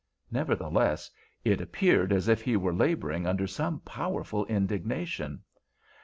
[0.31, 1.11] Nevertheless,
[1.43, 5.43] it appeared as if he were laboring under some powerful indignation.